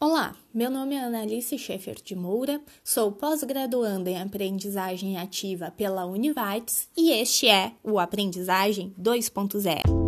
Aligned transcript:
Olá, 0.00 0.34
meu 0.52 0.70
nome 0.70 0.96
é 0.96 1.02
Analice 1.02 1.56
Schaeffer 1.56 1.94
de 2.02 2.14
Moura, 2.14 2.60
sou 2.82 3.12
pós-graduanda 3.12 4.10
em 4.10 4.20
aprendizagem 4.20 5.16
ativa 5.16 5.70
pela 5.70 6.04
Univates 6.04 6.88
e 6.96 7.10
este 7.12 7.48
é 7.48 7.72
o 7.82 7.98
Aprendizagem 7.98 8.94
2.0. 9.00 10.03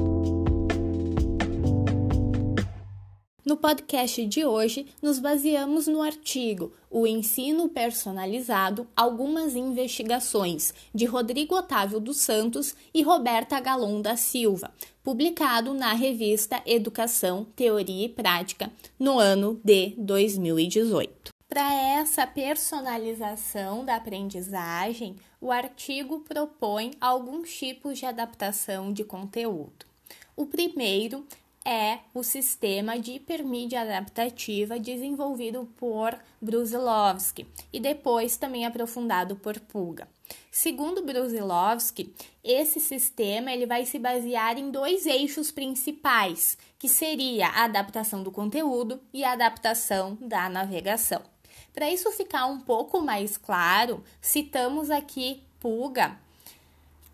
No 3.46 3.56
podcast 3.56 4.26
de 4.26 4.44
hoje, 4.44 4.88
nos 5.00 5.20
baseamos 5.20 5.86
no 5.86 6.02
artigo 6.02 6.72
O 6.90 7.06
Ensino 7.06 7.68
Personalizado 7.68 8.88
Algumas 8.96 9.54
Investigações, 9.54 10.74
de 10.92 11.04
Rodrigo 11.04 11.54
Otávio 11.54 12.00
dos 12.00 12.16
Santos 12.16 12.74
e 12.92 13.02
Roberta 13.02 13.60
Galon 13.60 14.02
da 14.02 14.16
Silva, 14.16 14.74
publicado 15.00 15.72
na 15.74 15.92
revista 15.92 16.60
Educação, 16.66 17.46
Teoria 17.54 18.06
e 18.06 18.08
Prática, 18.08 18.68
no 18.98 19.16
ano 19.16 19.60
de 19.62 19.94
2018. 19.96 21.30
Para 21.48 21.72
essa 21.72 22.26
personalização 22.26 23.84
da 23.84 23.94
aprendizagem, 23.94 25.14
o 25.40 25.52
artigo 25.52 26.18
propõe 26.18 26.94
alguns 27.00 27.56
tipos 27.56 27.96
de 27.96 28.06
adaptação 28.06 28.92
de 28.92 29.04
conteúdo. 29.04 29.86
O 30.34 30.46
primeiro 30.46 31.24
é 31.66 31.98
o 32.14 32.22
sistema 32.22 32.96
de 32.96 33.14
hipermídia 33.14 33.80
adaptativa 33.80 34.78
desenvolvido 34.78 35.68
por 35.76 36.16
Brusilovski 36.40 37.44
e 37.72 37.80
depois 37.80 38.36
também 38.36 38.64
aprofundado 38.64 39.34
por 39.34 39.58
Puga. 39.58 40.08
Segundo 40.48 41.04
Brusilovski, 41.04 42.14
esse 42.42 42.78
sistema 42.78 43.52
ele 43.52 43.66
vai 43.66 43.84
se 43.84 43.98
basear 43.98 44.56
em 44.56 44.70
dois 44.70 45.06
eixos 45.06 45.50
principais, 45.50 46.56
que 46.78 46.88
seria 46.88 47.48
a 47.48 47.64
adaptação 47.64 48.22
do 48.22 48.30
conteúdo 48.30 49.00
e 49.12 49.24
a 49.24 49.32
adaptação 49.32 50.16
da 50.20 50.48
navegação. 50.48 51.20
Para 51.74 51.90
isso 51.90 52.10
ficar 52.12 52.46
um 52.46 52.60
pouco 52.60 53.00
mais 53.02 53.36
claro, 53.36 54.04
citamos 54.20 54.88
aqui 54.88 55.42
Puga, 55.58 56.16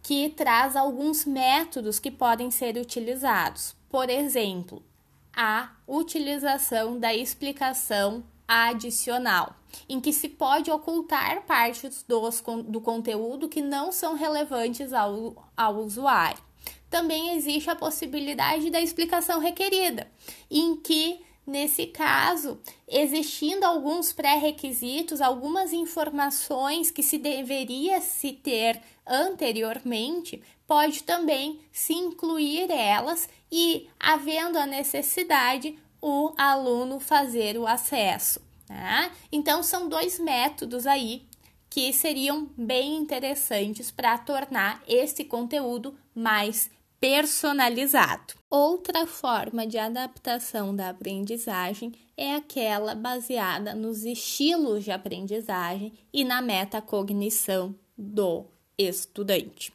que 0.03 0.31
traz 0.31 0.75
alguns 0.75 1.25
métodos 1.25 1.98
que 1.98 2.11
podem 2.11 2.50
ser 2.50 2.77
utilizados. 2.77 3.75
Por 3.89 4.11
exemplo, 4.11 4.83
a 5.34 5.70
utilização 5.86 6.98
da 6.98 7.14
explicação 7.14 8.25
adicional, 8.47 9.55
em 9.89 10.00
que 10.00 10.12
se 10.12 10.28
pode 10.28 10.70
ocultar 10.70 11.42
partes 11.42 12.05
dos, 12.06 12.42
do 12.67 12.80
conteúdo 12.80 13.48
que 13.48 13.62
não 13.62 13.92
são 13.92 14.14
relevantes 14.14 14.92
ao, 14.92 15.48
ao 15.56 15.77
usuário. 15.77 16.42
Também 16.91 17.34
existe 17.34 17.70
a 17.70 17.77
possibilidade 17.77 18.70
da 18.70 18.80
explicação 18.80 19.41
requerida, 19.41 20.11
em 20.50 20.77
que 20.77 21.20
Nesse 21.46 21.86
caso, 21.86 22.60
existindo 22.86 23.66
alguns 23.66 24.12
pré-requisitos, 24.12 25.20
algumas 25.20 25.72
informações 25.72 26.90
que 26.90 27.02
se 27.02 27.18
deveria 27.18 28.00
se 28.00 28.32
ter 28.32 28.80
anteriormente, 29.04 30.40
pode 30.66 31.02
também 31.02 31.60
se 31.72 31.92
incluir 31.92 32.70
elas 32.70 33.28
e, 33.50 33.88
havendo 33.98 34.56
a 34.56 34.66
necessidade, 34.66 35.76
o 36.00 36.32
aluno 36.36 37.00
fazer 37.00 37.58
o 37.58 37.66
acesso. 37.66 38.40
Né? 38.68 39.10
Então, 39.30 39.62
são 39.62 39.88
dois 39.88 40.18
métodos 40.20 40.86
aí 40.86 41.22
que 41.68 41.92
seriam 41.92 42.48
bem 42.56 42.96
interessantes 42.96 43.90
para 43.90 44.16
tornar 44.18 44.82
esse 44.86 45.24
conteúdo 45.24 45.96
mais 46.14 46.70
personalizado. 47.03 48.34
Outra 48.48 49.08
forma 49.08 49.67
de 49.67 49.77
adaptação 49.77 50.72
da 50.72 50.91
aprendizagem 50.91 51.91
é 52.17 52.36
aquela 52.36 52.95
baseada 52.95 53.75
nos 53.75 54.05
estilos 54.05 54.84
de 54.84 54.92
aprendizagem 54.92 55.92
e 56.12 56.25
na 56.25 56.41
metacognição 56.41 57.74
do 57.98 58.46
estudante. 58.79 59.73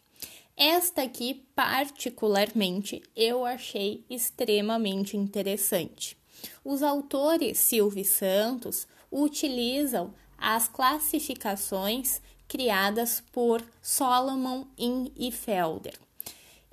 Esta 0.55 1.01
aqui, 1.01 1.45
particularmente, 1.53 3.03
eu 3.13 3.43
achei 3.43 4.05
extremamente 4.09 5.17
interessante. 5.17 6.17
Os 6.63 6.81
autores 6.81 7.57
Silvio 7.57 8.05
Santos 8.05 8.87
utilizam 9.11 10.13
as 10.37 10.69
classificações 10.69 12.21
criadas 12.47 13.21
por 13.33 13.61
Solomon 13.81 14.63
e 14.77 15.29
Felder. 15.29 16.06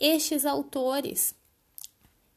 Estes 0.06 0.44
autores 0.44 1.34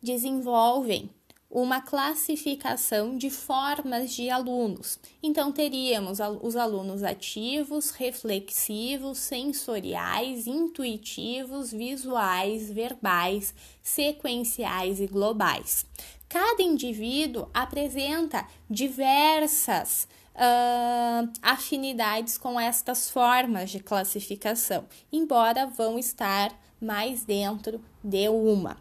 desenvolvem 0.02 1.10
uma 1.50 1.82
classificação 1.82 3.18
de 3.18 3.30
formas 3.30 4.14
de 4.14 4.30
alunos. 4.30 4.98
Então, 5.22 5.52
teríamos 5.52 6.20
os 6.42 6.56
alunos 6.56 7.04
ativos, 7.04 7.90
reflexivos, 7.90 9.18
sensoriais, 9.18 10.48
intuitivos, 10.48 11.74
visuais, 11.74 12.72
verbais, 12.72 13.54
sequenciais 13.84 15.02
e 15.02 15.06
globais. 15.08 15.86
Cada 16.30 16.64
indivíduo 16.64 17.50
apresenta 17.54 18.48
diversas 18.70 20.08
uh, 20.36 21.30
afinidades 21.42 22.38
com 22.38 22.58
estas 22.58 23.10
formas 23.10 23.70
de 23.72 23.82
classificação, 23.82 24.86
embora 25.12 25.66
vão 25.66 26.00
estar 26.00 26.58
mais 26.80 27.24
dentro 27.24 27.82
de 28.04 28.30
uma. 28.30 28.78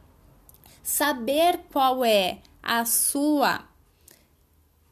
Saber 0.83 1.61
qual 1.73 2.05
é 2.05 2.39
a 2.63 2.85
sua 2.85 3.65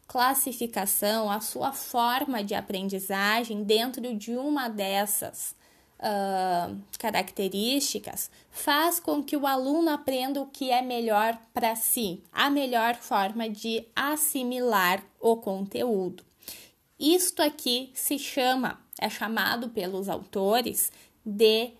classificação, 0.06 1.30
a 1.30 1.40
sua 1.40 1.72
forma 1.72 2.42
de 2.44 2.54
aprendizagem 2.54 3.64
dentro 3.64 4.14
de 4.14 4.36
uma 4.36 4.68
dessas 4.68 5.56
uh, 5.98 6.80
características 6.98 8.30
faz 8.50 9.00
com 9.00 9.22
que 9.22 9.36
o 9.36 9.46
aluno 9.46 9.90
aprenda 9.90 10.40
o 10.40 10.46
que 10.46 10.70
é 10.70 10.82
melhor 10.82 11.38
para 11.52 11.74
si, 11.74 12.22
a 12.32 12.48
melhor 12.50 12.94
forma 12.94 13.48
de 13.48 13.86
assimilar 13.94 15.02
o 15.20 15.36
conteúdo. 15.36 16.22
Isto 16.98 17.42
aqui 17.42 17.90
se 17.94 18.18
chama, 18.18 18.80
é 19.00 19.10
chamado 19.10 19.68
pelos 19.70 20.08
autores 20.08 20.92
de 21.24 21.72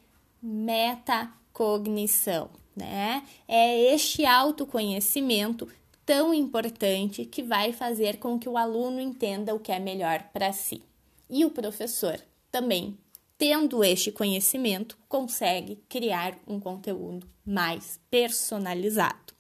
metacognição, 0.45 2.51
né? 2.77 3.23
É 3.49 3.95
este 3.95 4.27
autoconhecimento 4.27 5.67
tão 6.05 6.35
importante 6.35 7.25
que 7.25 7.43
vai 7.43 7.73
fazer 7.73 8.19
com 8.19 8.39
que 8.39 8.49
o 8.49 8.59
aluno 8.59 9.01
entenda 9.01 9.55
o 9.55 9.61
que 9.61 9.73
é 9.73 9.79
melhor 9.79 10.23
para 10.33 10.53
si. 10.53 10.83
E 11.31 11.47
o 11.47 11.51
professor 11.51 12.21
também, 12.53 12.99
tendo 13.39 13.83
este 13.83 14.13
conhecimento, 14.13 14.99
consegue 15.09 15.83
criar 15.89 16.37
um 16.47 16.61
conteúdo 16.61 17.27
mais 17.45 17.99
personalizado. 18.11 19.33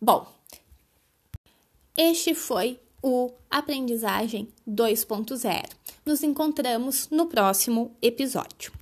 Bom, 0.00 0.26
este 1.96 2.34
foi 2.34 2.80
o 3.00 3.30
Aprendizagem 3.48 4.48
2.0. 4.68 5.70
Nos 6.04 6.22
encontramos 6.22 7.08
no 7.10 7.26
próximo 7.26 7.96
episódio. 8.02 8.72